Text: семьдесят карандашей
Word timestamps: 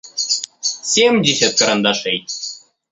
семьдесят 0.93 1.53
карандашей 1.59 2.25